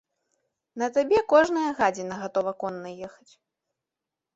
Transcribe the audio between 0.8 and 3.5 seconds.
На табе кожная гадзіна гатова конна ехаць.